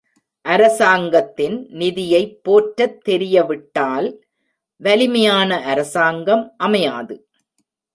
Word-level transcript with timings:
அரசாங்கத்தின் 0.45 1.57
நிதியைப் 1.73 2.33
போற்றத் 2.41 2.99
தெரியவிட்டால் 3.03 4.09
வலிமையான 4.81 5.61
அரசாங்கம் 5.63 6.53
அமையாது. 6.57 7.15